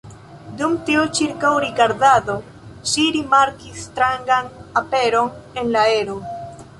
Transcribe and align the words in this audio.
Dum 0.59 0.71
tiu 0.85 1.01
ĉirkaŭrigardado 1.17 2.37
ŝi 2.91 3.05
rimarkis 3.17 3.83
strangan 3.91 4.49
aperon 4.81 5.29
en 5.63 5.71
la 5.77 5.85
aero. 5.91 6.17